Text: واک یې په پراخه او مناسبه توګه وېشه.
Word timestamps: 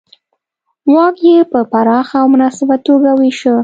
واک 0.93 1.17
یې 1.29 1.37
په 1.51 1.59
پراخه 1.71 2.15
او 2.21 2.27
مناسبه 2.33 2.75
توګه 2.87 3.09
وېشه. 3.19 3.55